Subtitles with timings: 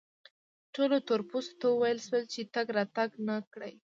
[0.73, 3.73] ټولو تور پوستو ته وویل شول چې تګ راتګ و نه کړي.